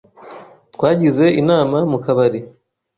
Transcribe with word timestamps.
Twagize 0.73 1.25
inama 1.41 1.77
mu 1.91 1.97
kabari. 2.03 2.39